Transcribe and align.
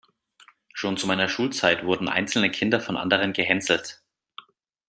Schon 0.73 0.97
zu 0.97 1.05
meiner 1.05 1.29
Schulzeit 1.29 1.85
wurden 1.85 2.09
einzelne 2.09 2.49
Kinder 2.49 2.79
von 2.79 2.97
anderen 2.97 3.33
gehänselt. 3.33 4.01